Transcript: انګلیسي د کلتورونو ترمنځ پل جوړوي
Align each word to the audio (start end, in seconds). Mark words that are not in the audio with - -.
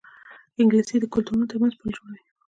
انګلیسي 0.61 0.97
د 0.99 1.05
کلتورونو 1.13 1.49
ترمنځ 1.51 1.73
پل 1.79 1.87
جوړوي 1.97 2.21